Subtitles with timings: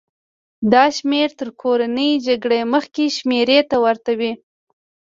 [0.71, 4.21] دا شمېر تر کورنۍ جګړې مخکې شمېرې ته ورته و.